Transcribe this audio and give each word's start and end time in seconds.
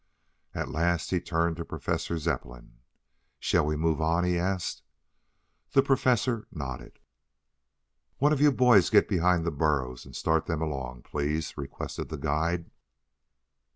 At 0.55 0.69
last 0.71 1.11
he 1.11 1.21
turned 1.21 1.57
to 1.57 1.63
Professor 1.63 2.17
Zepplin. 2.17 2.79
"Shall 3.39 3.63
we 3.67 3.75
move?" 3.75 3.99
he 4.25 4.35
asked. 4.39 4.81
The 5.73 5.83
Professor 5.83 6.47
nodded. 6.51 6.97
"One 8.17 8.33
of 8.33 8.41
you 8.41 8.51
boys 8.51 8.89
get 8.89 9.07
behind 9.07 9.45
the 9.45 9.51
burros 9.51 10.03
and 10.07 10.15
start 10.15 10.47
them 10.47 10.59
along, 10.59 11.03
please," 11.03 11.55
requested 11.55 12.09
the 12.09 12.17
guide. 12.17 12.71